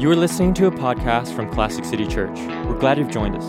[0.00, 2.38] You are listening to a podcast from Classic City Church.
[2.66, 3.44] We're glad you've joined us.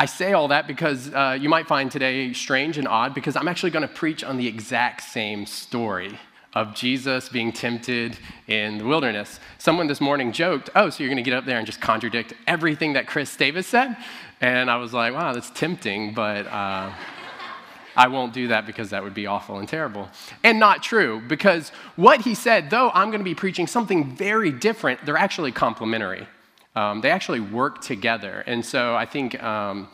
[0.00, 3.48] I say all that because uh, you might find today strange and odd because I'm
[3.48, 6.16] actually going to preach on the exact same story
[6.54, 9.40] of Jesus being tempted in the wilderness.
[9.58, 12.32] Someone this morning joked, Oh, so you're going to get up there and just contradict
[12.46, 13.96] everything that Chris Davis said?
[14.40, 16.46] And I was like, Wow, that's tempting, but.
[16.46, 16.92] Uh,
[17.96, 20.08] I won't do that because that would be awful and terrible.
[20.44, 24.52] And not true, because what he said, though I'm going to be preaching something very
[24.52, 26.28] different, they're actually complementary.
[26.78, 28.44] Um, they actually work together.
[28.46, 29.88] And so I think um,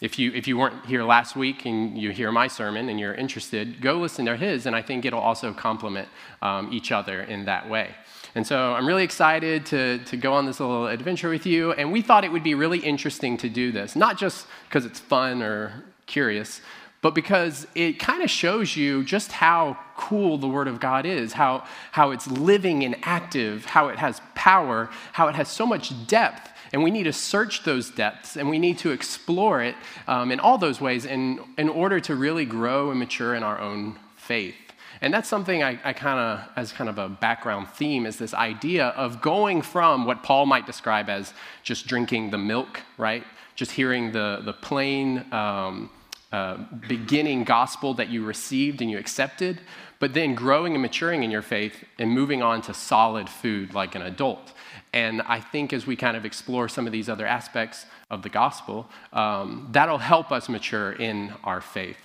[0.00, 3.14] if, you, if you weren't here last week and you hear my sermon and you're
[3.24, 6.08] interested, go listen to his, and I think it'll also complement
[6.40, 7.88] um, each other in that way.
[8.34, 11.72] And so I'm really excited to, to go on this little adventure with you.
[11.72, 15.00] And we thought it would be really interesting to do this, not just because it's
[15.00, 16.62] fun or curious,
[17.04, 21.34] but because it kind of shows you just how cool the Word of God is,
[21.34, 25.92] how, how it's living and active, how it has power, how it has so much
[26.06, 26.50] depth.
[26.72, 29.74] And we need to search those depths and we need to explore it
[30.08, 33.60] um, in all those ways in, in order to really grow and mature in our
[33.60, 34.56] own faith.
[35.02, 38.32] And that's something I, I kind of, as kind of a background theme, is this
[38.32, 43.24] idea of going from what Paul might describe as just drinking the milk, right?
[43.56, 45.90] Just hearing the, the plain, um,
[46.34, 46.56] uh,
[46.88, 49.60] beginning gospel that you received and you accepted,
[50.00, 53.94] but then growing and maturing in your faith and moving on to solid food like
[53.94, 54.52] an adult.
[54.92, 58.28] And I think as we kind of explore some of these other aspects of the
[58.28, 62.02] gospel, um, that'll help us mature in our faith.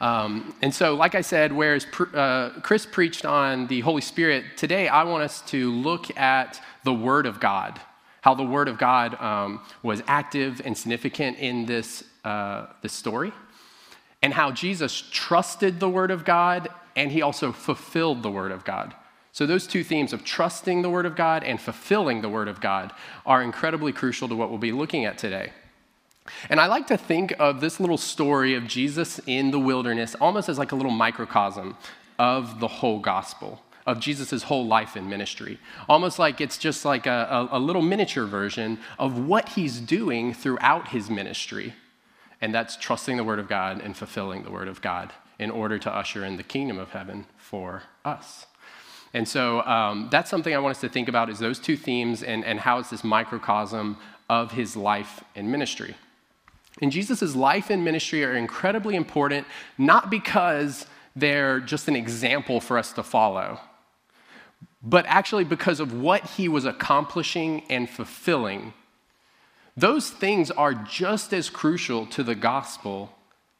[0.00, 1.84] Um, and so, like I said, whereas
[2.14, 6.94] uh, Chris preached on the Holy Spirit, today I want us to look at the
[6.94, 7.80] Word of God,
[8.22, 13.32] how the Word of God um, was active and significant in this uh, this story
[14.22, 18.64] and how Jesus trusted the Word of God and he also fulfilled the Word of
[18.64, 18.94] God.
[19.32, 22.60] So, those two themes of trusting the Word of God and fulfilling the Word of
[22.60, 22.92] God
[23.24, 25.52] are incredibly crucial to what we'll be looking at today.
[26.48, 30.48] And I like to think of this little story of Jesus in the wilderness almost
[30.48, 31.76] as like a little microcosm
[32.18, 35.58] of the whole gospel, of Jesus' whole life and ministry.
[35.88, 40.32] Almost like it's just like a, a, a little miniature version of what he's doing
[40.32, 41.74] throughout his ministry
[42.42, 45.78] and that's trusting the Word of God and fulfilling the Word of God in order
[45.78, 48.46] to usher in the kingdom of heaven for us.
[49.14, 52.22] And so um, that's something I want us to think about is those two themes
[52.22, 53.96] and, and how it's this microcosm
[54.28, 55.94] of his life and ministry.
[56.80, 59.46] And Jesus' life and ministry are incredibly important,
[59.78, 63.60] not because they're just an example for us to follow,
[64.82, 68.72] but actually because of what he was accomplishing and fulfilling
[69.76, 73.12] those things are just as crucial to the gospel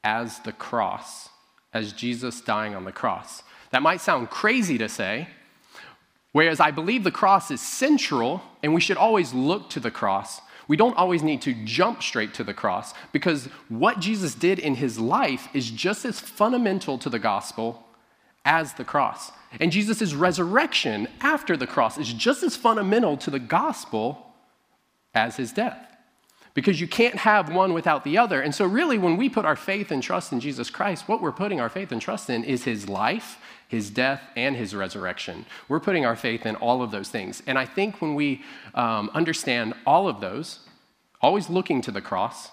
[0.04, 1.30] as the cross,
[1.72, 3.42] as Jesus dying on the cross.
[3.70, 5.28] That might sound crazy to say,
[6.32, 10.40] whereas I believe the cross is central and we should always look to the cross.
[10.68, 14.74] We don't always need to jump straight to the cross because what Jesus did in
[14.74, 17.86] his life is just as fundamental to the gospel
[18.44, 19.32] as the cross.
[19.60, 24.34] And Jesus' resurrection after the cross is just as fundamental to the gospel
[25.14, 25.92] as his death
[26.54, 28.40] because you can't have one without the other.
[28.40, 31.32] And so, really, when we put our faith and trust in Jesus Christ, what we're
[31.32, 33.38] putting our faith and trust in is his life,
[33.68, 35.46] his death, and his resurrection.
[35.68, 37.42] We're putting our faith in all of those things.
[37.46, 38.42] And I think when we
[38.74, 40.60] um, understand all of those,
[41.20, 42.50] always looking to the cross,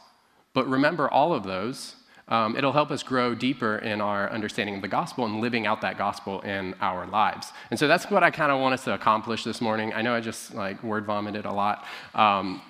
[0.54, 1.95] but remember all of those,
[2.30, 5.81] um, it'll help us grow deeper in our understanding of the gospel and living out
[5.81, 7.52] that gospel in our lives.
[7.72, 9.94] And so that's what I kind of want us to accomplish this morning.
[9.94, 12.62] I know I just like word vomited a lot, um,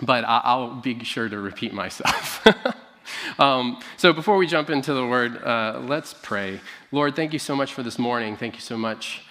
[0.00, 2.44] but I- will be sure to repeat myself.
[3.38, 6.60] um, so before we jump into the word, uh, let's pray.
[6.90, 8.36] Lord, thank you so much for this morning.
[8.36, 9.23] Thank you so much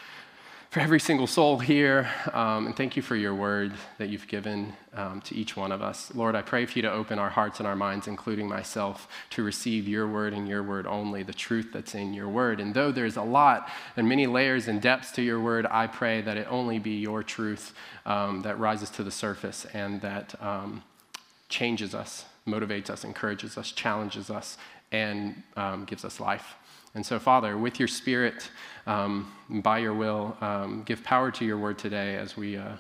[0.73, 2.09] for every single soul here.
[2.33, 5.83] Um, and thank you for your word that you've given um, to each one of
[5.83, 6.11] us.
[6.15, 9.43] Lord, I pray for you to open our hearts and our minds, including myself, to
[9.43, 12.59] receive your word and your word only, the truth that's in your word.
[12.59, 16.21] And though there's a lot and many layers and depths to your word, I pray
[16.21, 17.75] that it only be your truth
[18.07, 20.81] um, that rises to the surface and that um,
[21.49, 24.57] changes us, motivates us, encourages us, challenges us,
[24.91, 26.55] and um, gives us life.
[26.95, 28.49] And so, Father, with your Spirit,
[28.85, 32.73] um, by your will, um, give power to your word today as we uh,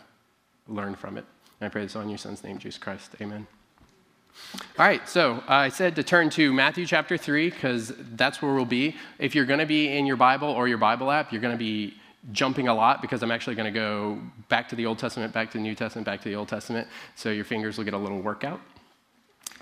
[0.67, 1.25] learn from it.
[1.59, 3.15] And I pray this on your Son's name, Jesus Christ.
[3.21, 3.47] Amen.
[4.79, 8.53] All right, so uh, I said to turn to Matthew chapter 3 because that's where
[8.53, 8.95] we'll be.
[9.19, 11.57] If you're going to be in your Bible or your Bible app, you're going to
[11.57, 11.95] be
[12.31, 14.19] jumping a lot because I'm actually going to go
[14.49, 16.87] back to the Old Testament, back to the New Testament, back to the Old Testament.
[17.15, 18.59] So your fingers will get a little workout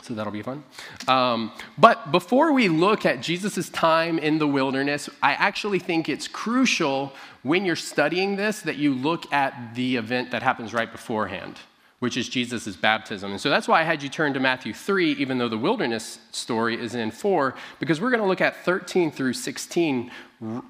[0.01, 0.63] so that'll be fun.
[1.07, 6.27] Um, but before we look at Jesus' time in the wilderness, I actually think it's
[6.27, 7.13] crucial
[7.43, 11.59] when you're studying this that you look at the event that happens right beforehand,
[11.99, 13.31] which is Jesus' baptism.
[13.31, 16.19] And so that's why I had you turn to Matthew 3, even though the wilderness
[16.31, 20.11] story is in 4, because we're going to look at 13 through 16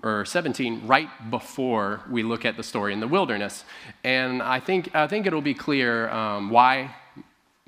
[0.03, 3.63] or 17 right before we look at the story in the wilderness.
[4.03, 6.95] And I think, I think it'll be clear um, why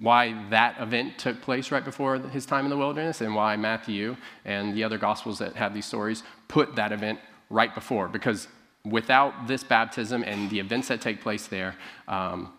[0.04, 4.18] why that event took place right before his time in the wilderness and why Matthew
[4.44, 7.20] and the other gospels that have these stories put that event
[7.50, 8.10] right before.
[8.10, 8.50] Because
[8.84, 11.76] without this baptism and the events that take place there,
[12.10, 12.52] um,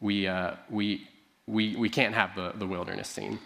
[0.00, 1.08] we, uh, we,
[1.46, 3.38] we, we can't have the, the wilderness scene.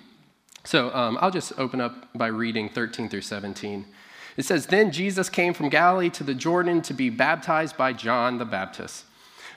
[0.64, 3.86] So um, I'll just open up by reading 13 through 17.
[4.36, 8.38] It says, Then Jesus came from Galilee to the Jordan to be baptized by John
[8.38, 9.04] the Baptist.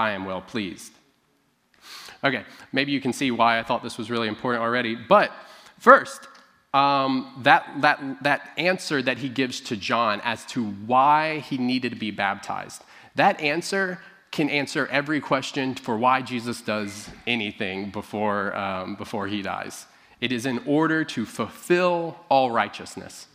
[0.00, 0.92] I am well pleased.
[2.24, 4.94] Okay, maybe you can see why I thought this was really important already.
[4.94, 5.30] But
[5.78, 6.20] first,
[6.72, 7.12] um,
[7.42, 11.98] that, that, that answer that he gives to John as to why he needed to
[11.98, 12.82] be baptized,
[13.14, 13.98] that answer
[14.30, 19.86] can answer every question for why Jesus does anything before, um, before he dies.
[20.20, 23.26] It is in order to fulfill all righteousness.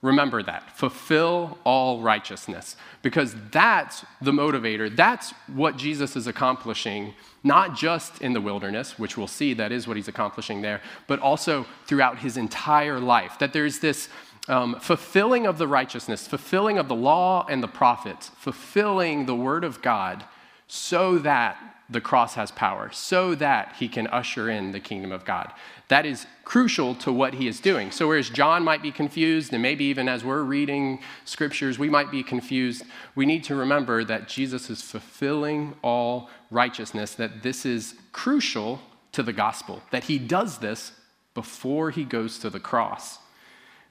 [0.00, 0.76] Remember that.
[0.76, 2.76] Fulfill all righteousness.
[3.02, 4.94] Because that's the motivator.
[4.94, 9.88] That's what Jesus is accomplishing, not just in the wilderness, which we'll see that is
[9.88, 13.38] what he's accomplishing there, but also throughout his entire life.
[13.40, 14.08] That there's this
[14.46, 19.64] um, fulfilling of the righteousness, fulfilling of the law and the prophets, fulfilling the word
[19.64, 20.24] of God
[20.68, 21.58] so that
[21.90, 25.52] the cross has power, so that he can usher in the kingdom of God.
[25.88, 27.90] That is crucial to what he is doing.
[27.90, 32.10] So, whereas John might be confused, and maybe even as we're reading scriptures, we might
[32.10, 37.94] be confused, we need to remember that Jesus is fulfilling all righteousness, that this is
[38.12, 38.80] crucial
[39.12, 40.92] to the gospel, that he does this
[41.34, 43.18] before he goes to the cross.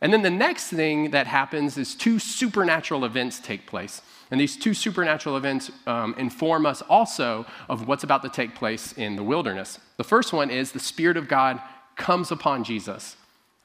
[0.01, 4.01] And then the next thing that happens is two supernatural events take place.
[4.29, 8.93] And these two supernatural events um, inform us also of what's about to take place
[8.93, 9.79] in the wilderness.
[9.97, 11.61] The first one is the Spirit of God
[11.95, 13.15] comes upon Jesus.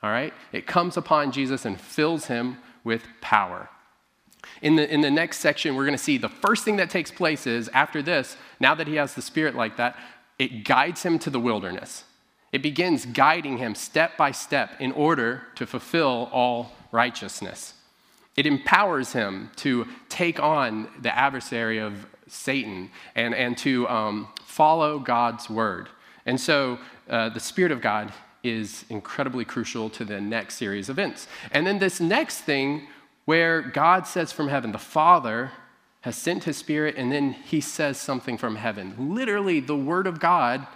[0.03, 0.33] All right?
[0.53, 3.69] It comes upon Jesus and fills him with power.
[4.61, 7.11] In the, in the next section, we're going to see the first thing that takes
[7.11, 9.97] place is after this, now that he has the Spirit like that,
[10.39, 12.05] it guides him to the wilderness.
[12.53, 17.75] It begins guiding him step by step in order to fulfill all righteousness.
[18.37, 24.99] It empowers him to take on the adversary of Satan and, and to um, follow
[24.99, 25.89] God's word.
[26.25, 26.79] And so
[27.09, 31.29] uh, the Spirit of God is incredibly crucial to the next series of events.
[31.53, 32.89] And then this next thing
[33.25, 35.53] where God says from heaven, the Father
[36.01, 39.15] has sent his Spirit, and then he says something from heaven.
[39.15, 40.67] Literally, the word of God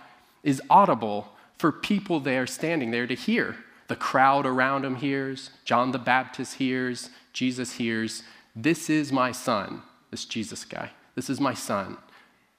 [0.44, 3.56] is audible for people there standing there to hear.
[3.88, 8.22] The crowd around him hears, John the Baptist hears, Jesus hears,
[8.54, 10.90] This is my son, this Jesus guy.
[11.14, 11.96] This is my son,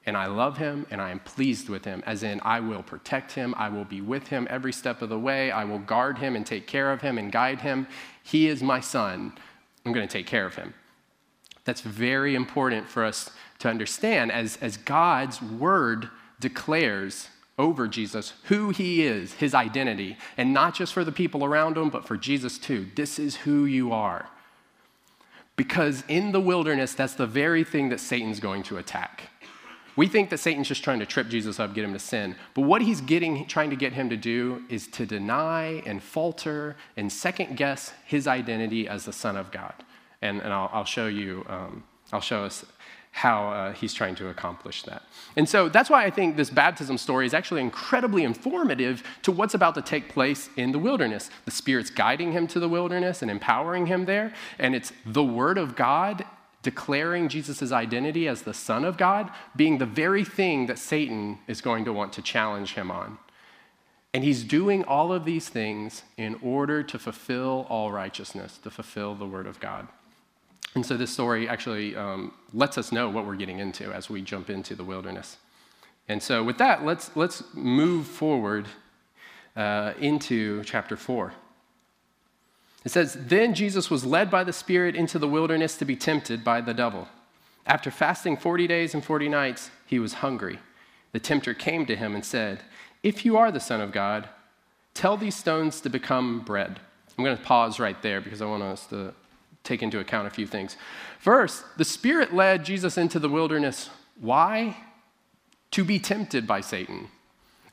[0.06, 3.34] and I love him and I am pleased with him, as in, I will protect
[3.34, 6.36] him, I will be with him every step of the way, I will guard him
[6.36, 7.88] and take care of him and guide him.
[8.24, 9.34] He is my son.
[9.86, 10.74] I'm going to take care of him.
[11.66, 18.70] That's very important for us to understand as, as God's word declares over Jesus who
[18.70, 22.58] he is, his identity, and not just for the people around him, but for Jesus
[22.58, 22.88] too.
[22.96, 24.30] This is who you are.
[25.56, 29.24] Because in the wilderness, that's the very thing that Satan's going to attack.
[29.96, 32.36] We think that Satan's just trying to trip Jesus up, get him to sin.
[32.54, 36.76] But what he's getting, trying to get him to do is to deny and falter
[36.96, 39.74] and second guess his identity as the Son of God.
[40.22, 41.84] And, and I'll, I'll show you, um,
[42.14, 42.64] I'll show us
[43.12, 45.02] how uh, he's trying to accomplish that.
[45.36, 49.56] And so that's why I think this baptism story is actually incredibly informative to what's
[49.56, 51.32] about to take place in the wilderness.
[51.46, 55.58] The Spirit's guiding him to the wilderness and empowering him there, and it's the Word
[55.58, 56.26] of God
[56.62, 61.62] declaring Jesus' identity as the Son of God being the very thing that Satan is
[61.62, 63.18] going to want to challenge him on.
[64.14, 69.16] And he's doing all of these things in order to fulfill all righteousness, to fulfill
[69.16, 69.88] the Word of God.
[70.78, 74.22] And so this story actually um, lets us know what we're getting into as we
[74.22, 75.38] jump into the wilderness.
[76.08, 78.68] And so, with that, let's, let's move forward
[79.56, 81.34] uh, into chapter 4.
[82.86, 86.44] It says, Then Jesus was led by the Spirit into the wilderness to be tempted
[86.44, 87.08] by the devil.
[87.66, 90.60] After fasting 40 days and 40 nights, he was hungry.
[91.12, 92.60] The tempter came to him and said,
[93.02, 94.30] If you are the Son of God,
[94.94, 96.80] tell these stones to become bread.
[97.18, 99.16] I'm going to pause right there because I want us to
[99.68, 100.78] take into account a few things.
[101.20, 103.90] First, the Spirit led Jesus into the wilderness.
[104.20, 104.78] Why?
[105.72, 107.10] To be tempted by Satan.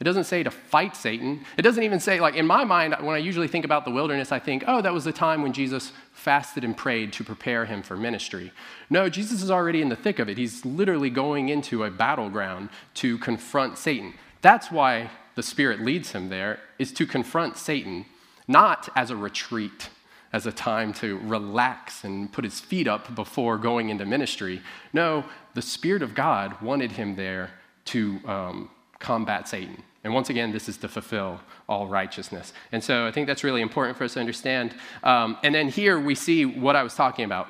[0.01, 1.45] It doesn't say to fight Satan.
[1.57, 4.33] It doesn't even say, like, in my mind, when I usually think about the wilderness,
[4.33, 7.83] I think, oh, that was the time when Jesus fasted and prayed to prepare him
[7.83, 8.53] for ministry.
[8.91, 10.37] No, Jesus is already in the thick of it.
[10.37, 14.15] He's literally going into a battleground to confront Satan.
[14.43, 18.05] That's why the Spirit leads him there, is to confront Satan,
[18.49, 19.91] not as a retreat,
[20.35, 24.61] as a time to relax and put his feet up before going into ministry.
[24.93, 25.25] No,
[25.55, 27.51] the Spirit of God wanted him there
[27.87, 28.21] to.
[28.27, 28.71] Um,
[29.05, 29.83] combat Satan.
[30.03, 32.53] And once again, this is to fulfill all righteousness.
[32.73, 34.75] And so I think that's really important for us to understand.
[35.03, 37.49] Um, and then here we see what I was talking about.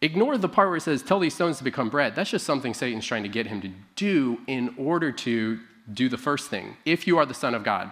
[0.00, 2.14] Ignore the part where it says, Tell these stones to become bread.
[2.14, 5.58] That's just something Satan's trying to get him to do in order to
[5.92, 6.76] do the first thing.
[6.84, 7.90] If you are the Son of God,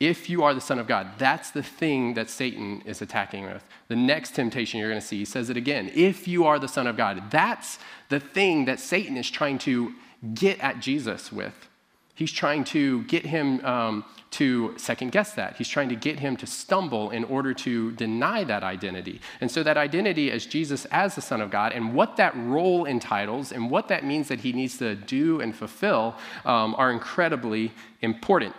[0.00, 3.62] if you are the Son of God, that's the thing that Satan is attacking with.
[3.88, 5.92] The next temptation you're going to see says it again.
[5.94, 7.78] If you are the Son of God, that's
[8.08, 9.94] the thing that Satan is trying to
[10.32, 11.68] get at Jesus with.
[12.14, 15.56] He's trying to get him um, to second guess that.
[15.56, 19.20] He's trying to get him to stumble in order to deny that identity.
[19.40, 22.84] And so, that identity as Jesus as the Son of God and what that role
[22.84, 26.14] entitles and what that means that he needs to do and fulfill
[26.44, 28.54] um, are incredibly important.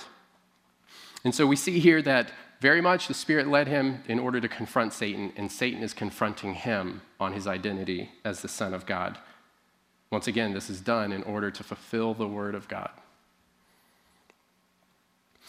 [1.23, 4.47] And so, we see here that very much the Spirit led him in order to
[4.47, 9.17] confront Satan, and Satan is confronting him on his identity as the Son of God.
[10.11, 12.91] Once again, this is done in order to fulfill the Word of God.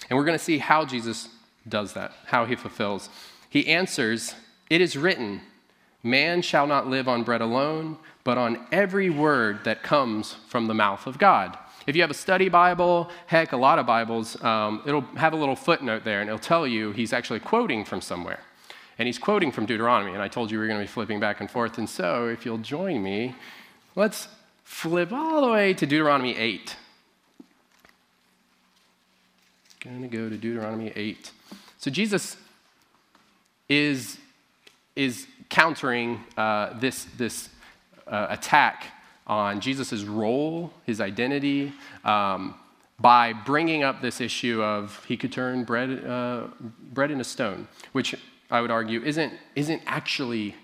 [0.09, 1.29] And we're going to see how Jesus
[1.69, 3.09] does that, how he fulfills.
[3.49, 4.35] He answers,
[4.71, 5.43] It is written,
[6.02, 10.75] Man shall not live on bread alone, but on every word that comes from the
[10.75, 11.57] mouth of God.
[11.87, 15.37] If you have a study Bible, heck, a lot of Bibles, um, it'll have a
[15.37, 18.41] little footnote there, and it'll tell you he's actually quoting from somewhere.
[18.99, 21.19] And he's quoting from Deuteronomy, and I told you we were going to be flipping
[21.19, 21.79] back and forth.
[21.79, 23.35] And so, if you'll join me,
[23.97, 24.29] let's
[24.65, 26.77] flip all the way to Deuteronomy 8.
[29.81, 31.33] Going to go to Deuteronomy 8.
[31.79, 32.37] So Jesus
[33.69, 34.19] is,
[34.95, 37.49] is countering uh, this, this
[38.07, 38.85] uh, attack
[39.26, 41.73] on Jesus' role, his identity,
[42.05, 42.55] um,
[43.00, 46.47] by bringing up this issue of he could turn bread, uh,
[46.93, 48.14] bread into stone, which
[48.50, 50.55] I would argue isn't, isn't actually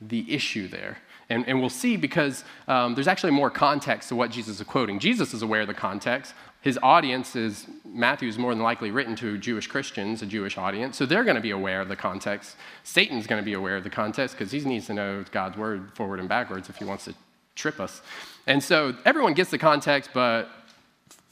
[0.00, 0.98] the issue there.
[1.28, 4.98] And, and we'll see because um, there's actually more context to what Jesus is quoting.
[4.98, 6.34] Jesus is aware of the context.
[6.60, 10.96] His audience is, Matthew is more than likely written to Jewish Christians, a Jewish audience,
[10.96, 12.56] so they're going to be aware of the context.
[12.82, 15.92] Satan's going to be aware of the context because he needs to know God's word
[15.94, 17.14] forward and backwards if he wants to
[17.56, 18.02] trip us.
[18.46, 20.48] And so everyone gets the context, but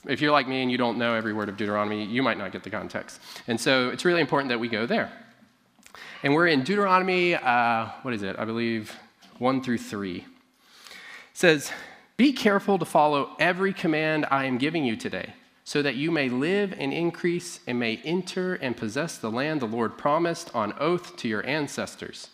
[0.07, 2.52] if you're like me and you don't know every word of Deuteronomy, you might not
[2.52, 3.21] get the context.
[3.47, 5.12] And so it's really important that we go there.
[6.23, 8.37] And we're in Deuteronomy, uh, what is it?
[8.38, 8.95] I believe
[9.38, 10.16] 1 through 3.
[10.16, 10.25] It
[11.35, 11.71] says,
[12.16, 16.28] Be careful to follow every command I am giving you today, so that you may
[16.28, 21.16] live and increase and may enter and possess the land the Lord promised on oath
[21.19, 22.28] to your ancestors.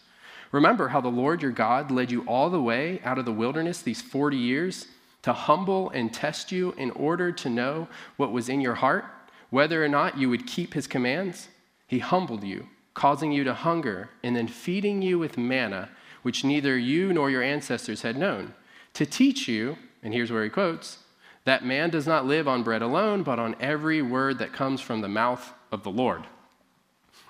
[0.53, 3.83] Remember how the Lord your God led you all the way out of the wilderness
[3.83, 4.89] these 40 years
[5.23, 9.05] to humble and test you in order to know what was in your heart,
[9.51, 11.49] whether or not you would keep his commands?
[11.87, 15.91] He humbled you, causing you to hunger, and then feeding you with manna,
[16.23, 18.55] which neither you nor your ancestors had known,
[18.95, 20.99] to teach you, and here's where he quotes,
[21.45, 25.01] that man does not live on bread alone, but on every word that comes from
[25.01, 26.27] the mouth of the Lord.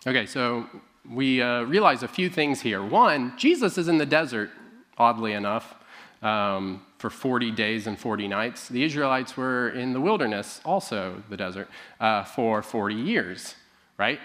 [0.07, 0.67] Okay, so
[1.09, 2.83] we uh, realize a few things here.
[2.83, 4.51] One, Jesus is in the desert,
[4.99, 5.75] oddly enough,
[6.23, 8.69] um, for 40 days and 40 nights.
[8.69, 13.55] The Israelites were in the wilderness, also the desert, uh, for 40 years,
[13.97, 14.21] right?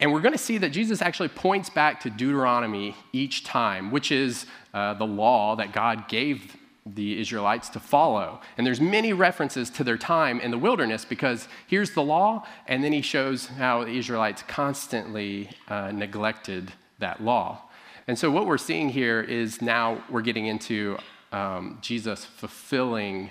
[0.00, 4.12] And we're going to see that Jesus actually points back to Deuteronomy each time, which
[4.12, 6.56] is uh, the law that God gave
[6.94, 8.40] the Israelites to follow.
[8.56, 12.82] And there's many references to their time in the wilderness because here's the law, and
[12.82, 17.62] then he shows how the Israelites constantly uh, neglected that law.
[18.06, 20.98] And so what we're seeing here is now we're getting into
[21.30, 23.30] um, Jesus fulfilling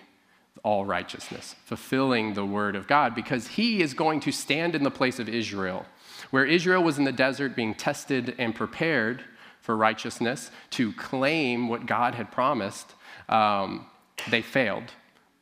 [0.63, 4.91] all righteousness, fulfilling the word of God, because he is going to stand in the
[4.91, 5.85] place of Israel.
[6.29, 9.23] Where Israel was in the desert being tested and prepared
[9.61, 12.93] for righteousness to claim what God had promised,
[13.29, 13.85] um,
[14.29, 14.91] they failed.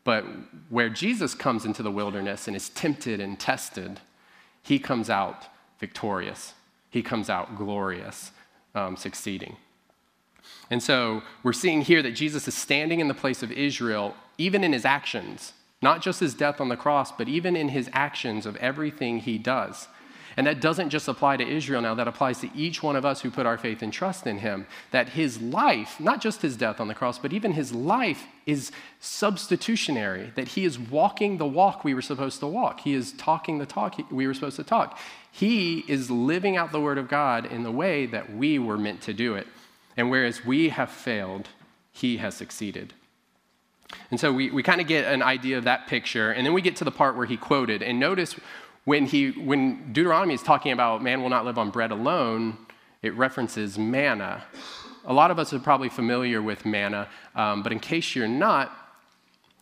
[0.04, 0.26] But
[0.70, 4.00] where Jesus comes into the wilderness and is tempted and tested,
[4.62, 5.46] he comes out
[5.80, 6.54] victorious.
[6.90, 8.32] He comes out glorious,
[8.74, 9.58] um, succeeding.
[10.70, 14.64] And so we're seeing here that Jesus is standing in the place of Israel, even
[14.64, 18.46] in his actions, not just his death on the cross, but even in his actions
[18.46, 19.88] of everything he does.
[20.38, 23.22] And that doesn't just apply to Israel now, that applies to each one of us
[23.22, 24.68] who put our faith and trust in him.
[24.92, 28.72] That his life, not just his death on the cross, but even his life is
[29.00, 32.82] substitutionary, that he is walking the walk we were supposed to walk.
[32.82, 35.00] He is talking the talk we were supposed to talk.
[35.32, 39.02] He is living out the word of God in the way that we were meant
[39.04, 39.48] to do it.
[39.98, 41.50] And whereas we have failed,
[41.92, 42.94] he has succeeded.
[44.12, 46.32] And so we, we kind of get an idea of that picture.
[46.32, 47.82] And then we get to the part where he quoted.
[47.82, 48.36] And notice
[48.86, 52.58] when, he, when Deuteronomy is talking about man will not live on bread alone,
[53.02, 54.44] it references manna.
[55.06, 58.72] A lot of us are probably familiar with manna, um, but in case you're not,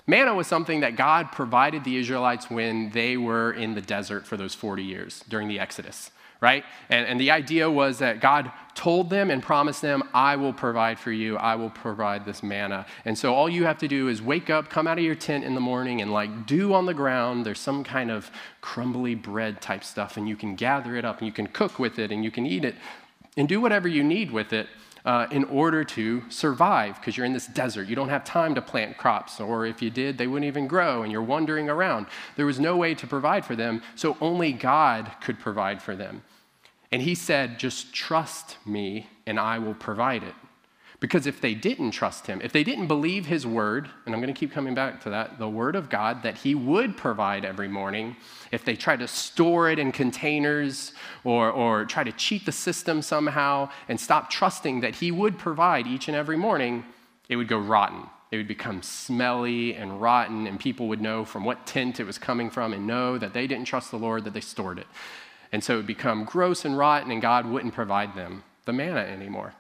[0.08, 4.38] manna was something that God provided the Israelites when they were in the desert for
[4.38, 6.12] those 40 years during the Exodus
[6.44, 6.66] right?
[6.90, 11.00] And, and the idea was that God told them and promised them, I will provide
[11.00, 12.86] for you, I will provide this manna.
[13.06, 15.46] And so all you have to do is wake up, come out of your tent
[15.46, 18.30] in the morning, and like dew on the ground, there's some kind of
[18.60, 21.98] crumbly bread type stuff, and you can gather it up and you can cook with
[21.98, 22.76] it and you can eat it
[23.38, 24.68] and do whatever you need with it.
[25.06, 27.90] Uh, in order to survive, because you're in this desert.
[27.90, 31.04] You don't have time to plant crops, or if you did, they wouldn't even grow,
[31.04, 32.06] and you're wandering around.
[32.38, 36.22] There was no way to provide for them, so only God could provide for them.
[36.94, 40.36] And he said, Just trust me and I will provide it.
[41.00, 44.34] Because if they didn't trust him, if they didn't believe his word, and I'm going
[44.34, 47.68] to keep coming back to that, the word of God that he would provide every
[47.68, 48.16] morning,
[48.52, 53.02] if they tried to store it in containers or, or try to cheat the system
[53.02, 56.86] somehow and stop trusting that he would provide each and every morning,
[57.28, 58.08] it would go rotten.
[58.32, 62.18] It would become smelly and rotten, and people would know from what tent it was
[62.18, 64.88] coming from and know that they didn't trust the Lord, that they stored it.
[65.54, 69.02] And so it would become gross and rotten, and God wouldn't provide them the manna
[69.02, 69.54] anymore.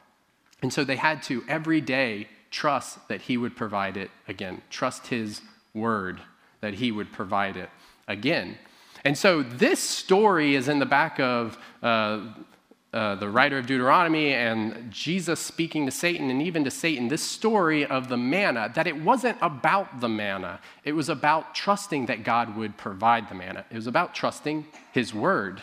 [0.61, 5.07] And so they had to every day trust that He would provide it again, trust
[5.07, 5.41] His
[5.73, 6.19] word
[6.61, 7.69] that He would provide it
[8.07, 8.57] again.
[9.05, 12.27] And so this story is in the back of uh,
[12.93, 17.23] uh, the writer of Deuteronomy and Jesus speaking to Satan and even to Satan, this
[17.23, 20.59] story of the manna, that it wasn't about the manna.
[20.85, 23.65] It was about trusting that God would provide the manna.
[23.69, 25.61] It was about trusting His word.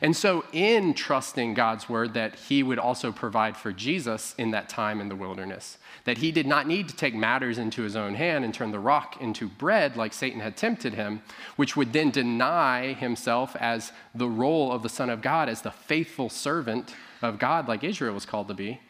[0.00, 4.68] And so, in trusting God's word that he would also provide for Jesus in that
[4.68, 8.14] time in the wilderness, that he did not need to take matters into his own
[8.14, 11.22] hand and turn the rock into bread like Satan had tempted him,
[11.56, 15.70] which would then deny himself as the role of the Son of God, as the
[15.70, 18.80] faithful servant of God, like Israel was called to be.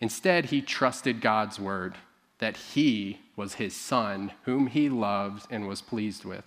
[0.00, 1.96] Instead, he trusted God's word
[2.38, 6.44] that he was his son, whom he loved and was pleased with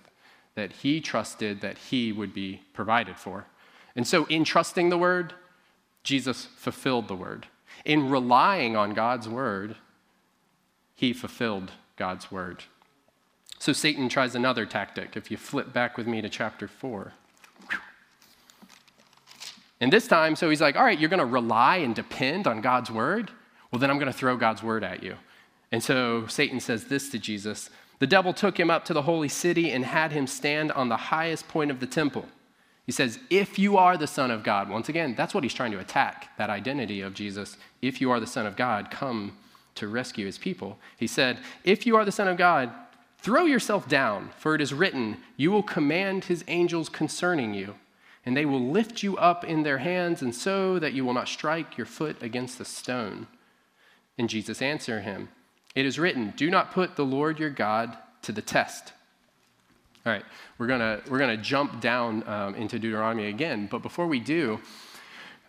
[0.54, 3.46] that he trusted that he would be provided for.
[3.96, 5.34] And so, in trusting the word,
[6.02, 7.46] Jesus fulfilled the word.
[7.84, 9.76] In relying on God's word,
[10.94, 12.64] he fulfilled God's word.
[13.58, 15.16] So, Satan tries another tactic.
[15.16, 17.12] If you flip back with me to chapter 4.
[19.80, 22.60] And this time, so he's like, all right, you're going to rely and depend on
[22.60, 23.30] God's word?
[23.70, 25.16] Well, then I'm going to throw God's word at you.
[25.72, 29.28] And so Satan says this to Jesus the devil took him up to the holy
[29.28, 32.26] city and had him stand on the highest point of the temple.
[32.86, 35.72] He says, If you are the Son of God, once again, that's what he's trying
[35.72, 37.56] to attack, that identity of Jesus.
[37.80, 39.36] If you are the Son of God, come
[39.76, 40.78] to rescue his people.
[40.96, 42.70] He said, If you are the Son of God,
[43.18, 47.74] throw yourself down, for it is written, You will command his angels concerning you,
[48.26, 51.28] and they will lift you up in their hands, and so that you will not
[51.28, 53.26] strike your foot against a stone.
[54.18, 55.30] And Jesus answered him,
[55.74, 58.92] It is written, Do not put the Lord your God to the test.
[60.06, 60.24] All right,
[60.58, 64.60] we're gonna we're gonna jump down um, into Deuteronomy again, but before we do,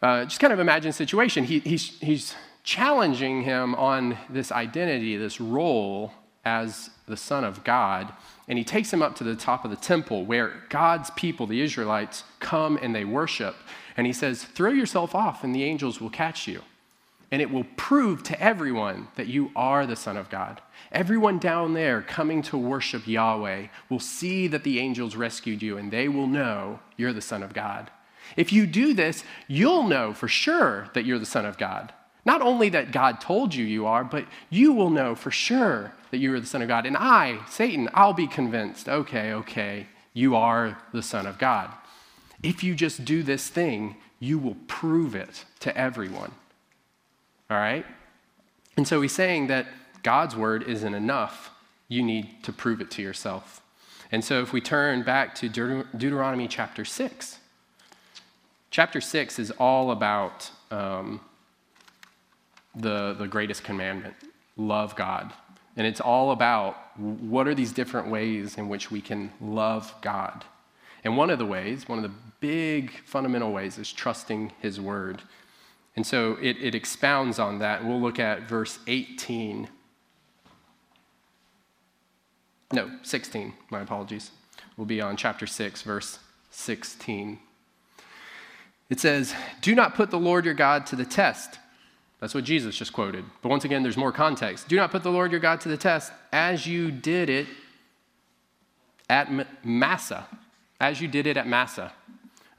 [0.01, 1.43] uh, just kind of imagine situation.
[1.43, 6.13] He, he's he's challenging him on this identity, this role
[6.45, 8.11] as the Son of God.
[8.47, 11.61] And he takes him up to the top of the temple where God's people, the
[11.61, 13.55] Israelites, come and they worship.
[13.97, 16.61] And he says, Throw yourself off, and the angels will catch you.
[17.31, 20.61] And it will prove to everyone that you are the Son of God.
[20.91, 25.91] Everyone down there coming to worship Yahweh will see that the angels rescued you, and
[25.91, 27.89] they will know you're the Son of God.
[28.38, 31.93] If you do this, you'll know for sure that you're the Son of God.
[32.25, 36.17] Not only that God told you you are, but you will know for sure that
[36.17, 36.85] you are the Son of God.
[36.85, 41.71] And I, Satan, I'll be convinced okay, okay, you are the Son of God.
[42.41, 46.31] If you just do this thing, you will prove it to everyone.
[47.49, 47.86] All right?
[48.77, 49.67] And so he's saying that
[50.03, 51.51] God's word isn't enough.
[51.88, 53.62] You need to prove it to yourself.
[54.12, 57.39] And so if we turn back to Deuteronomy chapter 6,
[58.69, 61.21] chapter 6 is all about um,
[62.75, 64.15] the, the greatest commandment
[64.58, 65.34] love God.
[65.77, 70.45] And it's all about what are these different ways in which we can love God.
[71.03, 75.21] And one of the ways, one of the big fundamental ways, is trusting His Word.
[75.95, 77.86] And so it, it expounds on that.
[77.86, 79.69] We'll look at verse 18.
[82.73, 83.53] No, 16.
[83.69, 84.31] My apologies.
[84.75, 86.19] We'll be on chapter 6, verse
[86.51, 87.39] 16.
[88.89, 91.60] It says, Do not put the Lord your God to the test
[92.19, 93.25] that's what Jesus just quoted.
[93.41, 94.67] But once again, there's more context.
[94.67, 97.47] Do not put the Lord your God to the test as you did it
[99.10, 99.29] at
[99.63, 100.27] Massah.
[100.79, 101.93] as you did it at Massah.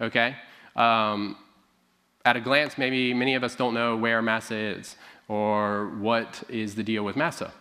[0.01, 0.37] Okay?
[0.77, 1.37] Um,
[2.27, 4.97] at a glance, maybe many of us don't know where Massah is
[5.29, 7.53] or what is the deal with Massah.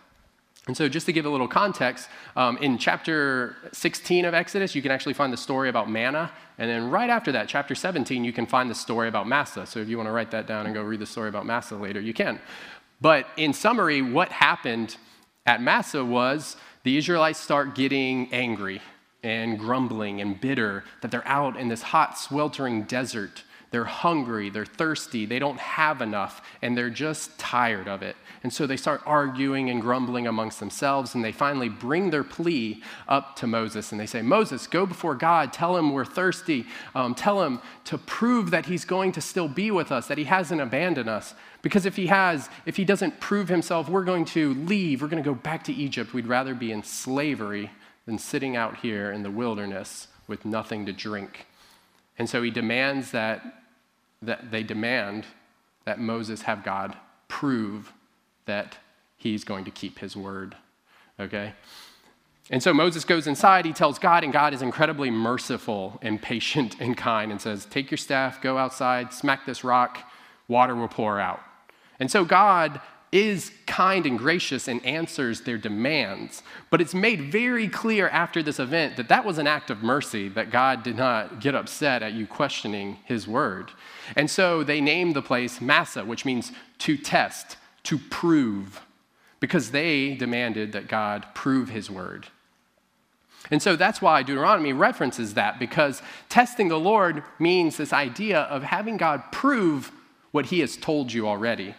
[0.66, 4.82] And so, just to give a little context, um, in chapter 16 of Exodus, you
[4.82, 6.32] can actually find the story about manna.
[6.58, 9.64] And then, right after that, chapter 17, you can find the story about Massah.
[9.64, 11.76] So, if you want to write that down and go read the story about Massah
[11.76, 12.40] later, you can.
[13.00, 14.96] But in summary, what happened
[15.46, 18.80] at Massah was the Israelites start getting angry
[19.22, 23.44] and grumbling and bitter that they're out in this hot, sweltering desert.
[23.76, 28.16] They're hungry, they're thirsty, they don't have enough, and they're just tired of it.
[28.42, 32.82] And so they start arguing and grumbling amongst themselves, and they finally bring their plea
[33.06, 33.92] up to Moses.
[33.92, 37.98] And they say, Moses, go before God, tell him we're thirsty, um, tell him to
[37.98, 41.34] prove that he's going to still be with us, that he hasn't abandoned us.
[41.60, 45.22] Because if he has, if he doesn't prove himself, we're going to leave, we're going
[45.22, 46.14] to go back to Egypt.
[46.14, 47.70] We'd rather be in slavery
[48.06, 51.46] than sitting out here in the wilderness with nothing to drink.
[52.18, 53.64] And so he demands that,
[54.26, 55.24] that they demand
[55.84, 56.96] that Moses have God
[57.28, 57.92] prove
[58.44, 58.78] that
[59.16, 60.56] he's going to keep his word.
[61.18, 61.54] Okay?
[62.50, 66.76] And so Moses goes inside, he tells God, and God is incredibly merciful and patient
[66.78, 70.08] and kind and says, Take your staff, go outside, smack this rock,
[70.46, 71.40] water will pour out.
[71.98, 72.80] And so God
[73.16, 76.42] is kind and gracious and answers their demands.
[76.68, 80.28] But it's made very clear after this event that that was an act of mercy,
[80.28, 83.70] that God did not get upset at you questioning his word.
[84.16, 88.82] And so they named the place Massah, which means to test to prove,
[89.40, 92.26] because they demanded that God prove his word.
[93.50, 98.62] And so that's why Deuteronomy references that, because testing the Lord means this idea of
[98.62, 99.90] having God prove
[100.32, 101.74] what he has told you already.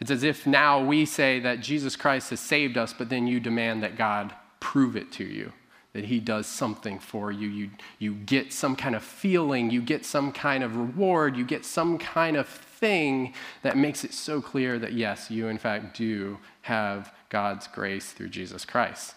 [0.00, 3.40] It's as if now we say that Jesus Christ has saved us, but then you
[3.40, 5.52] demand that God prove it to you,
[5.94, 7.48] that he does something for you.
[7.48, 11.64] You, you get some kind of feeling, you get some kind of reward, you get
[11.64, 13.32] some kind of thing
[13.62, 18.28] that makes it so clear that, yes, you in fact do have God's grace through
[18.28, 19.14] Jesus Christ,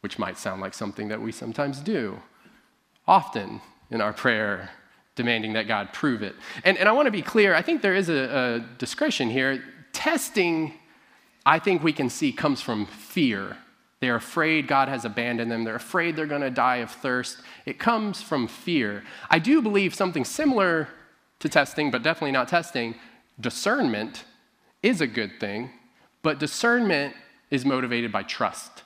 [0.00, 2.22] which might sound like something that we sometimes do
[3.06, 4.70] often in our prayer,
[5.14, 6.34] demanding that God prove it.
[6.64, 9.62] And, and I want to be clear, I think there is a, a discretion here.
[9.94, 10.74] Testing,
[11.46, 13.56] I think we can see, comes from fear.
[14.00, 15.64] They're afraid God has abandoned them.
[15.64, 17.38] They're afraid they're going to die of thirst.
[17.64, 19.02] It comes from fear.
[19.30, 20.88] I do believe something similar
[21.38, 22.96] to testing, but definitely not testing,
[23.40, 24.24] discernment
[24.82, 25.70] is a good thing,
[26.22, 27.14] but discernment
[27.50, 28.82] is motivated by trust.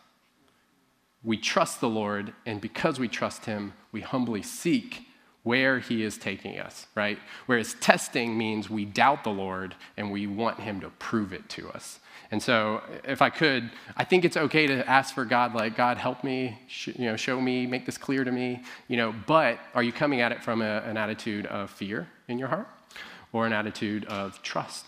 [1.25, 5.08] We trust the Lord, and because we trust Him, we humbly seek
[5.49, 7.19] where he is taking us, right?
[7.47, 11.71] Whereas testing means we doubt the Lord and we want him to prove it to
[11.71, 12.01] us.
[12.31, 15.97] And so, if I could, I think it's okay to ask for God, like, God,
[15.97, 19.59] help me, sh- you know, show me, make this clear to me, you know, but
[19.75, 22.69] are you coming at it from a, an attitude of fear in your heart
[23.33, 24.85] or an attitude of trust?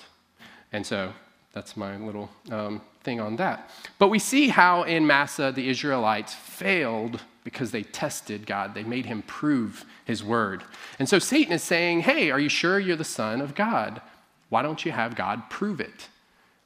[0.73, 1.15] And so,
[1.55, 3.71] that's my little um, thing on that.
[3.99, 8.75] But we see how in Massah the Israelites failed because they tested God.
[8.75, 10.63] They made him prove his word.
[10.99, 14.01] And so Satan is saying, Hey, are you sure you're the Son of God?
[14.49, 16.09] Why don't you have God prove it?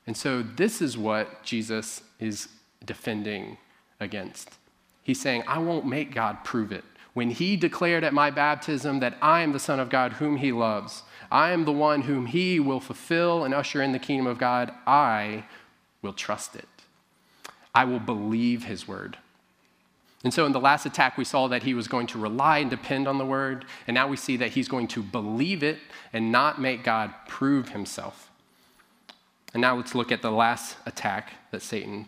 [0.07, 2.49] And so this is what Jesus is
[2.85, 3.59] defending
[4.01, 4.51] against.
[5.03, 6.85] He's saying, I won't make God prove it.
[7.13, 10.51] When he declared at my baptism that I am the Son of God whom he
[10.51, 14.39] loves, I am the one whom he will fulfill and usher in the kingdom of
[14.39, 15.45] God, I
[16.03, 16.69] will trust it.
[17.75, 19.19] I will believe his word.
[20.25, 22.71] And so in the last attack, we saw that he was going to rely and
[22.71, 23.67] depend on the word.
[23.87, 25.79] And now we see that he's going to believe it
[26.15, 28.31] and not make God prove himself.
[29.53, 32.07] And now let's look at the last attack that Satan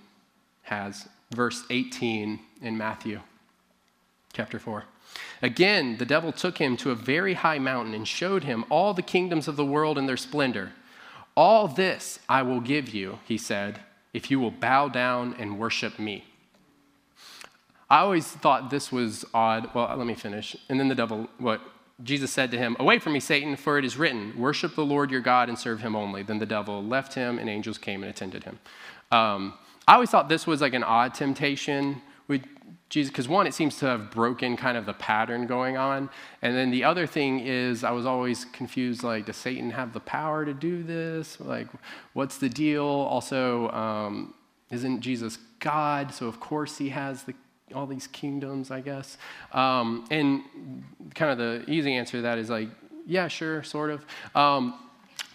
[0.62, 3.20] has, verse 18 in Matthew
[4.32, 4.84] chapter 4.
[5.42, 9.02] Again, the devil took him to a very high mountain and showed him all the
[9.02, 10.72] kingdoms of the world and their splendor.
[11.36, 13.80] All this I will give you, he said,
[14.12, 16.24] if you will bow down and worship me.
[17.88, 19.70] I always thought this was odd.
[19.74, 20.56] Well, let me finish.
[20.68, 21.60] And then the devil, what
[22.02, 25.10] Jesus said to him, Away from me, Satan, for it is written, Worship the Lord
[25.10, 26.22] your God and serve him only.
[26.22, 28.58] Then the devil left him, and angels came and attended him.
[29.12, 29.54] Um,
[29.86, 32.42] I always thought this was like an odd temptation with
[32.88, 36.10] Jesus, because one, it seems to have broken kind of the pattern going on.
[36.42, 40.00] And then the other thing is, I was always confused like, does Satan have the
[40.00, 41.40] power to do this?
[41.40, 41.68] Like,
[42.12, 42.84] what's the deal?
[42.84, 44.34] Also, um,
[44.70, 46.12] isn't Jesus God?
[46.12, 47.34] So, of course, he has the
[47.74, 49.18] all these kingdoms, I guess.
[49.52, 50.42] Um, and
[51.14, 52.68] kind of the easy answer to that is like,
[53.06, 54.04] yeah, sure, sort of.
[54.34, 54.74] Um,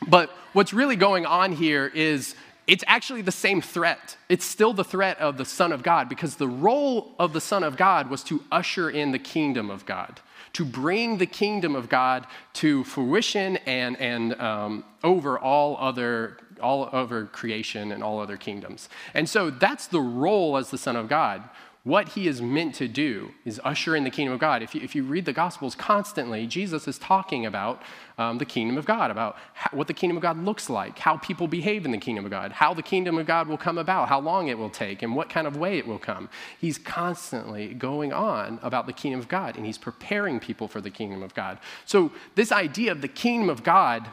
[0.07, 2.35] but what's really going on here is
[2.67, 4.17] it's actually the same threat.
[4.29, 7.63] It's still the threat of the Son of God because the role of the Son
[7.63, 10.21] of God was to usher in the kingdom of God,
[10.53, 16.89] to bring the kingdom of God to fruition and, and um, over all other all
[16.93, 18.87] over creation and all other kingdoms.
[19.15, 21.41] And so that's the role as the Son of God
[21.83, 24.61] what he is meant to do is usher in the kingdom of God.
[24.61, 27.81] If you, if you read the Gospels constantly, Jesus is talking about
[28.19, 31.17] um, the kingdom of God, about how, what the kingdom of God looks like, how
[31.17, 34.09] people behave in the kingdom of God, how the kingdom of God will come about,
[34.09, 36.29] how long it will take, and what kind of way it will come.
[36.59, 40.91] He's constantly going on about the kingdom of God, and he's preparing people for the
[40.91, 41.57] kingdom of God.
[41.85, 44.07] So, this idea of the kingdom of God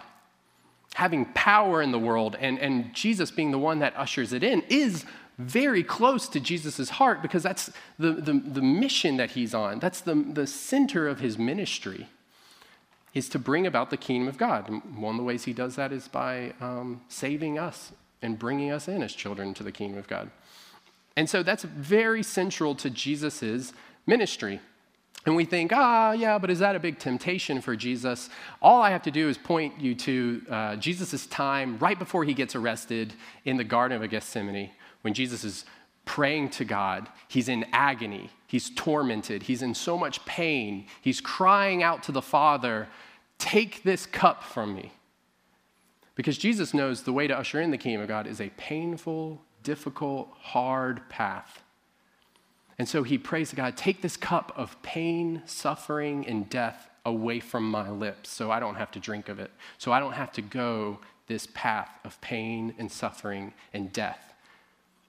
[0.95, 4.63] having power in the world and, and Jesus being the one that ushers it in
[4.69, 5.05] is
[5.39, 9.79] very close to Jesus' heart because that's the, the, the, mission that he's on.
[9.79, 12.09] That's the, the center of his ministry,
[13.15, 14.69] is to bring about the kingdom of God.
[14.69, 18.73] And one of the ways he does that is by um, saving us and bringing
[18.73, 20.29] us in as children to the kingdom of God.
[21.17, 23.73] And so that's very central to Jesus'
[24.07, 24.61] ministry.
[25.25, 28.29] And we think, ah, yeah, but is that a big temptation for Jesus?
[28.61, 32.35] All I have to do is point you to uh, Jesus' time right before he
[32.35, 34.71] gets arrested in the Garden of Gethsemane
[35.03, 35.65] when Jesus is
[36.05, 41.83] praying to God, he's in agony, he's tormented, he's in so much pain, he's crying
[41.83, 42.89] out to the Father,
[43.39, 44.93] Take this cup from me.
[46.17, 49.41] Because Jesus knows the way to usher in the kingdom of God is a painful,
[49.63, 51.63] difficult, hard path.
[52.79, 57.39] And so he prays to God, Take this cup of pain, suffering, and death away
[57.39, 60.33] from my lips so I don't have to drink of it, so I don't have
[60.33, 64.28] to go this path of pain and suffering and death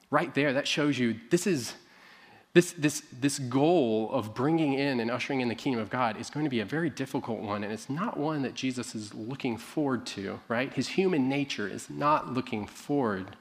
[0.09, 1.73] right there, that shows you this is
[2.53, 6.31] this, this, this goal of bringing in and ushering in the kingdom of God is
[6.31, 9.55] going to be a very difficult one, and it's not one that Jesus is looking
[9.55, 10.73] forward to, right?
[10.73, 13.35] His human nature is not looking forward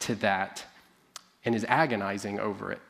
[0.00, 0.66] to that
[1.44, 2.80] and is agonizing over it.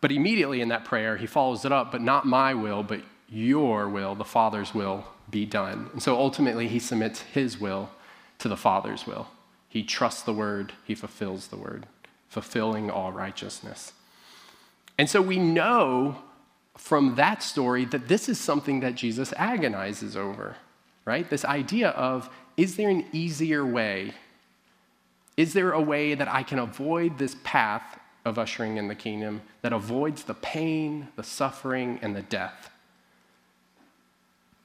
[0.00, 3.88] But immediately in that prayer, he follows it up, but not my will, but your
[3.88, 5.90] will, the Father's will, be done.
[5.92, 7.90] And so ultimately, he submits his will
[8.38, 9.26] to the Father's will.
[9.68, 11.86] He trusts the word, he fulfills the word,
[12.28, 13.92] fulfilling all righteousness.
[14.96, 16.18] And so we know
[16.76, 20.56] from that story that this is something that Jesus agonizes over,
[21.04, 21.28] right?
[21.28, 24.14] This idea of is there an easier way?
[25.36, 29.42] Is there a way that I can avoid this path of ushering in the kingdom
[29.62, 32.70] that avoids the pain, the suffering, and the death?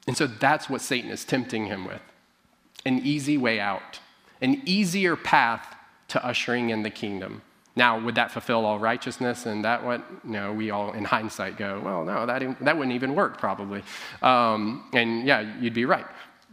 [0.07, 2.01] And so that's what Satan is tempting him with
[2.85, 3.99] an easy way out
[4.41, 5.75] an easier path
[6.09, 7.41] to ushering in the kingdom.
[7.75, 9.45] Now, would that fulfill all righteousness?
[9.45, 10.23] And that what?
[10.23, 13.83] Know, we all in hindsight go, well, no, that, that wouldn't even work probably.
[14.21, 16.05] Um, and yeah, you'd be right.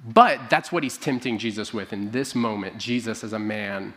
[0.09, 2.79] But that's what he's tempting Jesus with in this moment.
[2.79, 3.93] Jesus, as a man,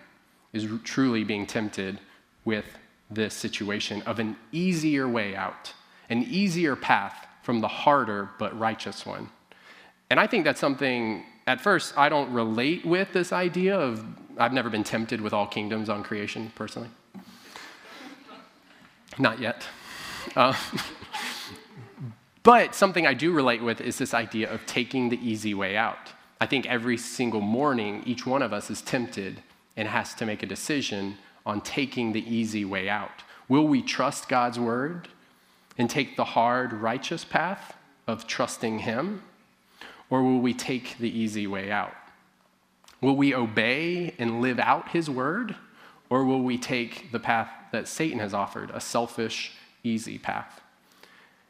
[0.52, 2.00] is truly being tempted
[2.43, 2.65] with
[3.10, 5.74] this situation of an easier way out,
[6.10, 9.30] an easier path from the harder but righteous one.
[10.10, 14.06] And I think that's something, at first, I don't relate with this idea of,
[14.38, 16.89] I've never been tempted with all kingdoms on creation personally.
[19.19, 19.65] Not yet.
[20.36, 20.56] Uh,
[22.43, 26.12] but something I do relate with is this idea of taking the easy way out.
[26.39, 29.41] I think every single morning, each one of us is tempted
[29.77, 33.23] and has to make a decision on taking the easy way out.
[33.49, 35.10] Will we trust God's word
[35.77, 37.75] and take the hard, righteous path
[38.08, 39.21] of trusting Him?
[40.13, 41.95] Or will we take the easy way out?
[43.02, 45.56] Will we obey and live out His word?
[46.08, 50.62] Or will we take the path that Satan has offered, a selfish, easy path?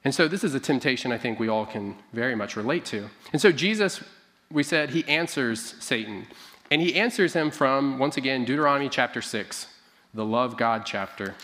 [0.06, 3.10] And so, this is a temptation I think we all can very much relate to.
[3.34, 4.02] And so, Jesus,
[4.50, 6.26] we said, he answers Satan.
[6.72, 9.68] And he answers him from, once again, Deuteronomy chapter 6,
[10.14, 11.36] the love God chapter.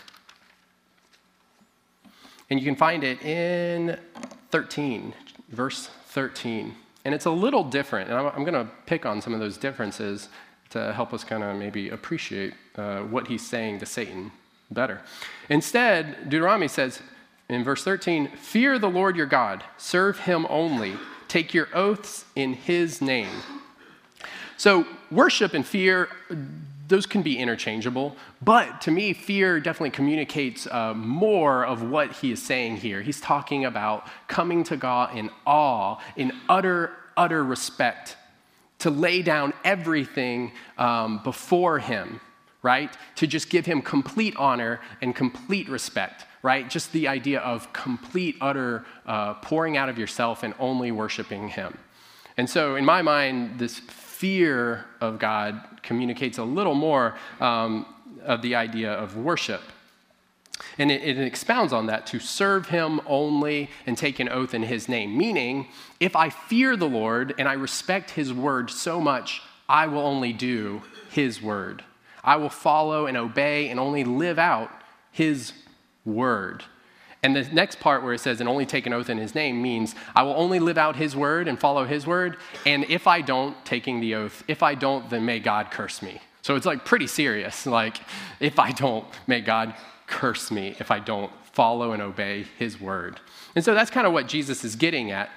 [2.48, 3.98] And you can find it in
[4.50, 5.12] 13,
[5.50, 6.76] verse 13.
[7.04, 8.10] And it's a little different.
[8.10, 10.28] And I'm, I'm going to pick on some of those differences
[10.70, 14.32] to help us kind of maybe appreciate uh, what he's saying to Satan
[14.70, 15.00] better.
[15.48, 17.02] Instead, Deuteronomy says
[17.48, 20.94] in verse 13, Fear the Lord your God, serve him only,
[21.26, 23.42] take your oaths in his name.
[24.56, 26.08] So, worship and fear
[26.90, 28.14] those can be interchangeable.
[28.42, 33.00] But to me, fear definitely communicates uh, more of what he is saying here.
[33.00, 38.16] He's talking about coming to God in awe, in utter, utter respect,
[38.80, 42.20] to lay down everything um, before him,
[42.62, 42.94] right?
[43.16, 46.68] To just give him complete honor and complete respect, right?
[46.68, 51.78] Just the idea of complete, utter uh, pouring out of yourself and only worshiping him.
[52.36, 53.80] And so, in my mind, this
[54.20, 57.86] fear of God communicates a little more um,
[58.22, 59.62] of the idea of worship.
[60.76, 64.62] And it, it, expounds on that to serve him only and take an oath in
[64.62, 65.16] his name.
[65.16, 65.68] Meaning,
[66.00, 70.34] if I fear the Lord and I respect his word so much, I will only
[70.34, 71.82] do his word.
[72.22, 74.70] I will follow and obey and only live out
[75.10, 75.54] his
[76.04, 76.64] word.
[77.22, 79.60] And the next part where it says, and only take an oath in his name
[79.60, 82.38] means I will only live out his word and follow his word.
[82.64, 86.20] And if I don't, taking the oath, if I don't, then may God curse me.
[86.42, 87.66] So it's like pretty serious.
[87.70, 87.98] Like,
[88.40, 89.74] if I don't, may God
[90.06, 93.20] curse me if I don't follow and obey his word.
[93.54, 95.30] And so that's kind of what Jesus is getting at.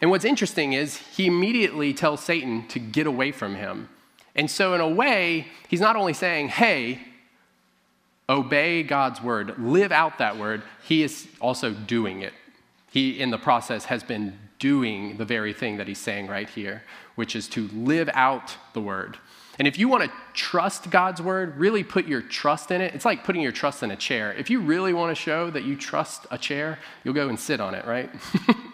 [0.00, 3.88] And what's interesting is he immediately tells Satan to get away from him.
[4.34, 7.00] And so, in a way, he's not only saying, hey,
[8.32, 12.32] obey God's word, live out that word, he is also doing it.
[12.90, 16.82] He, in the process, has been doing the very thing that he's saying right here,
[17.14, 19.18] which is to live out the word.
[19.58, 22.94] And if you want to trust God's word, really put your trust in it.
[22.94, 24.32] It's like putting your trust in a chair.
[24.32, 27.60] If you really want to show that you trust a chair, you'll go and sit
[27.60, 28.10] on it, right?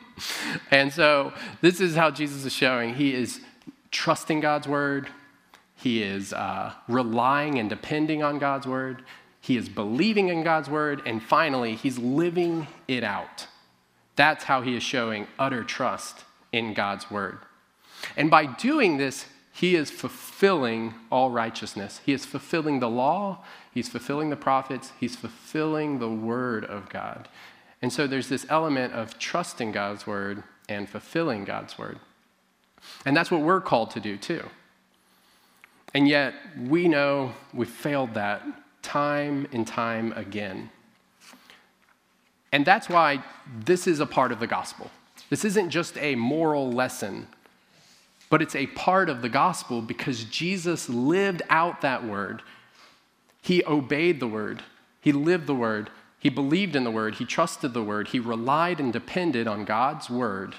[0.71, 2.95] and so this is how Jesus is showing.
[2.95, 3.41] He is
[3.91, 5.09] trusting God's word,
[5.75, 9.05] he is uh, relying and depending on God's word,
[9.49, 13.47] he is believing in God's word, and finally, he's living it out.
[14.15, 17.39] That's how he is showing utter trust in God's word.
[18.15, 22.03] And by doing this, he is fulfilling all righteousness.
[22.05, 27.27] He is fulfilling the law, he's fulfilling the prophets, he's fulfilling the word of God.
[27.81, 31.99] And so there's this element of trusting God's word and fulfilling God's word.
[33.07, 34.45] And that's what we're called to do too.
[35.95, 36.35] And yet,
[36.67, 38.43] we know we've failed that
[38.83, 40.71] time and time again.
[42.53, 43.23] And that's why
[43.65, 44.91] this is a part of the gospel.
[45.31, 47.29] This isn't just a moral lesson,
[48.31, 52.43] but it's a part of the gospel because Jesus lived out that word.
[53.43, 54.63] He obeyed the word,
[55.01, 58.81] he lived the word, he believed in the word, he trusted the word, he relied
[58.81, 60.55] and depended on God's word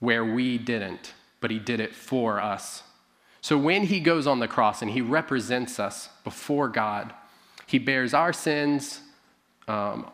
[0.00, 2.82] where we didn't, but he did it for us.
[3.44, 7.12] So when he goes on the cross and he represents us before God,
[7.66, 9.02] he bears our sins.
[9.68, 10.10] Um,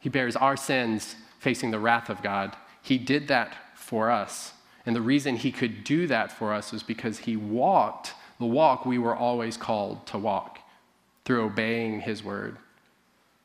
[0.00, 2.56] he bears our sins facing the wrath of God.
[2.80, 4.54] He did that for us.
[4.86, 8.86] And the reason he could do that for us is because he walked the walk
[8.86, 10.58] we were always called to walk
[11.26, 12.56] through obeying his word,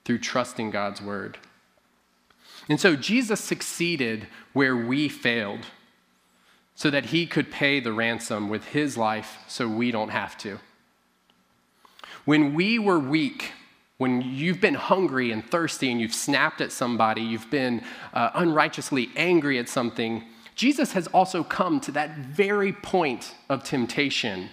[0.05, 1.37] through trusting God's word.
[2.69, 5.65] And so Jesus succeeded where we failed
[6.79, 10.57] so that he could pay the ransom with his life so we don't have to.
[12.23, 13.51] When we were weak,
[13.97, 19.09] when you've been hungry and thirsty and you've snapped at somebody, you've been uh, unrighteously
[19.17, 20.23] angry at something,
[20.55, 24.47] Jesus has also come to that very point of temptation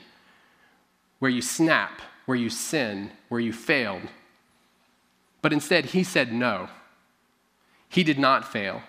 [1.20, 4.03] where you snap, where you sin, where you failed.
[5.43, 6.70] But instead, he said no.
[7.89, 8.83] He did not fail.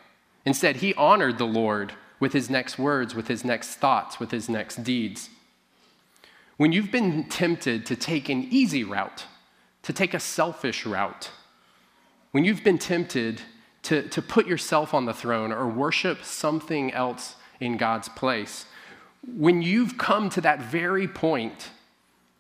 [0.44, 4.50] Instead, he honored the Lord with his next words, with his next thoughts, with his
[4.50, 5.30] next deeds.
[6.58, 9.26] When you've been tempted to take an easy route,
[9.84, 11.32] to take a selfish route,
[12.32, 13.42] when you've been tempted
[13.84, 18.66] to, to put yourself on the throne or worship something else in God's place,
[19.26, 21.70] when you've come to that very point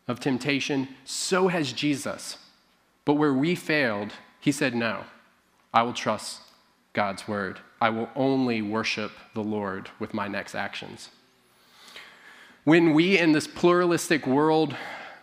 [0.07, 2.38] of temptation, so has Jesus.
[3.05, 5.03] But where we failed, he said, No,
[5.73, 6.41] I will trust
[6.93, 7.59] God's word.
[7.80, 11.09] I will only worship the Lord with my next actions.
[12.63, 14.75] When we in this pluralistic world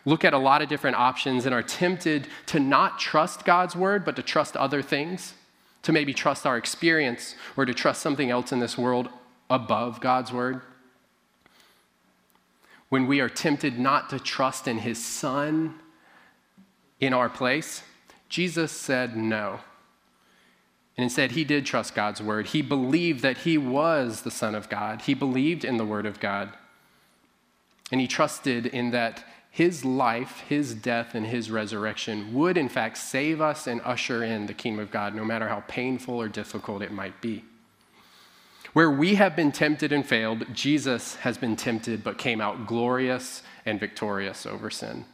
[0.04, 4.04] look at a lot of different options and are tempted to not trust God's word,
[4.04, 5.34] but to trust other things,
[5.82, 9.08] to maybe trust our experience or to trust something else in this world
[9.50, 10.62] above God's word,
[12.88, 15.74] when we are tempted not to trust in his son
[17.00, 17.82] in our place,
[18.28, 19.60] Jesus said no.
[20.96, 22.48] And instead, he did trust God's word.
[22.48, 25.02] He believed that he was the Son of God.
[25.02, 26.50] He believed in the word of God.
[27.90, 32.98] And he trusted in that his life, his death, and his resurrection would, in fact,
[32.98, 36.82] save us and usher in the kingdom of God, no matter how painful or difficult
[36.82, 37.44] it might be.
[38.72, 43.42] Where we have been tempted and failed, Jesus has been tempted but came out glorious
[43.64, 45.04] and victorious over sin.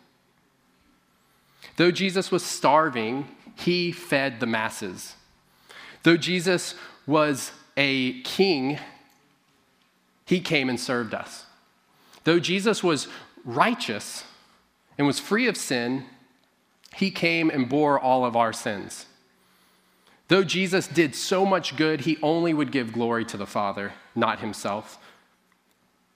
[1.76, 5.16] Though Jesus was starving, he fed the masses.
[6.02, 6.74] Though Jesus
[7.06, 8.78] was a king,
[10.26, 11.46] he came and served us.
[12.24, 13.08] Though Jesus was
[13.44, 14.24] righteous
[14.96, 16.04] and was free of sin,
[16.94, 19.06] he came and bore all of our sins.
[20.28, 24.40] Though Jesus did so much good, he only would give glory to the Father, not
[24.40, 24.98] himself.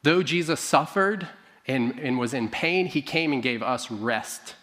[0.03, 1.27] Though Jesus suffered
[1.67, 4.55] and, and was in pain, he came and gave us rest.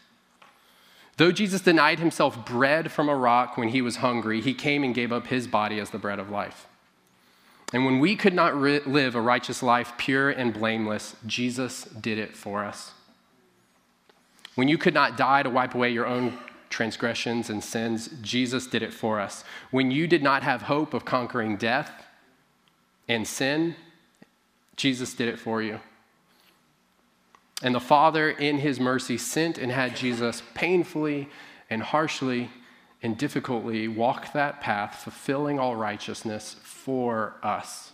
[1.21, 4.95] Though Jesus denied himself bread from a rock when he was hungry, he came and
[4.95, 6.65] gave up his body as the bread of life.
[7.71, 12.35] And when we could not live a righteous life, pure and blameless, Jesus did it
[12.35, 12.93] for us.
[14.55, 16.39] When you could not die to wipe away your own
[16.71, 19.43] transgressions and sins, Jesus did it for us.
[19.69, 22.03] When you did not have hope of conquering death
[23.07, 23.75] and sin,
[24.75, 25.81] Jesus did it for you.
[27.63, 31.29] And the Father, in his mercy, sent and had Jesus painfully
[31.69, 32.49] and harshly
[33.03, 37.91] and difficultly walk that path, fulfilling all righteousness for us.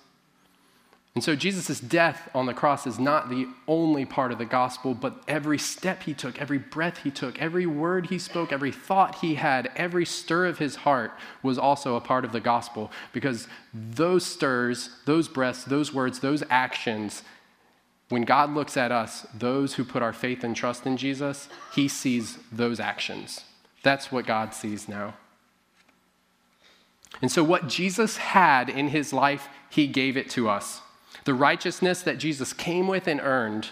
[1.18, 4.94] And so Jesus' death on the cross is not the only part of the gospel,
[4.94, 9.16] but every step he took, every breath he took, every word he spoke, every thought
[9.16, 11.12] he had, every stir of his heart
[11.42, 16.44] was also a part of the gospel because those stirs, those breaths, those words, those
[16.52, 17.24] actions,
[18.10, 21.88] when God looks at us, those who put our faith and trust in Jesus, he
[21.88, 23.44] sees those actions.
[23.84, 25.16] That's what God sees now.
[27.22, 30.82] And so, what Jesus had in his life, he gave it to us.
[31.26, 33.70] The righteousness that Jesus came with and earned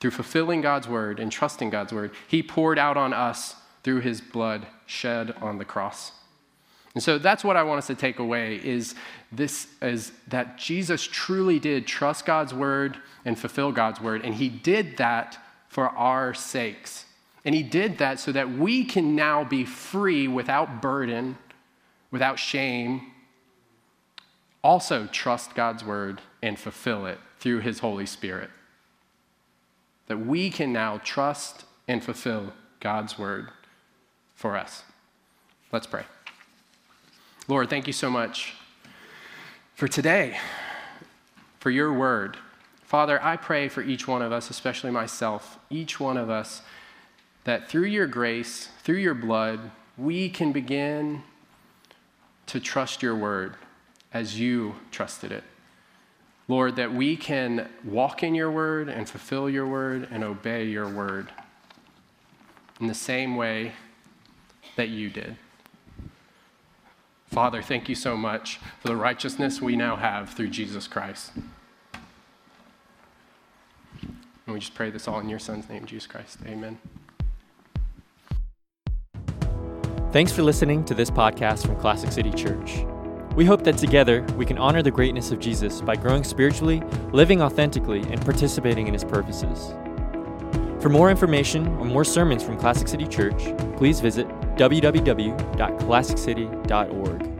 [0.00, 4.20] through fulfilling God's word and trusting God's word, he poured out on us through his
[4.20, 6.12] blood shed on the cross.
[6.94, 8.94] And so that's what I want us to take away is
[9.32, 14.48] this is that Jesus truly did trust God's word and fulfill God's word and he
[14.48, 15.38] did that
[15.68, 17.06] for our sakes.
[17.44, 21.36] And he did that so that we can now be free without burden,
[22.12, 23.12] without shame.
[24.62, 28.50] Also, trust God's word and fulfill it through his Holy Spirit.
[30.06, 33.48] That we can now trust and fulfill God's word
[34.34, 34.84] for us.
[35.72, 36.04] Let's pray.
[37.46, 38.54] Lord, thank you so much
[39.74, 40.38] for today,
[41.58, 42.38] for your word.
[42.84, 46.62] Father, I pray for each one of us, especially myself, each one of us
[47.44, 49.60] that through your grace, through your blood,
[49.98, 51.22] we can begin
[52.46, 53.56] to trust your word
[54.10, 55.44] as you trusted it.
[56.48, 60.88] Lord, that we can walk in your word and fulfill your word and obey your
[60.88, 61.28] word
[62.80, 63.72] in the same way
[64.76, 65.36] that you did.
[67.34, 71.32] Father, thank you so much for the righteousness we now have through Jesus Christ.
[74.46, 76.38] And we just pray this all in your Son's name, Jesus Christ.
[76.46, 76.78] Amen.
[80.12, 82.84] Thanks for listening to this podcast from Classic City Church.
[83.34, 87.42] We hope that together we can honor the greatness of Jesus by growing spiritually, living
[87.42, 89.74] authentically, and participating in his purposes.
[90.80, 93.42] For more information or more sermons from Classic City Church,
[93.76, 97.33] please visit www.classiccity.org.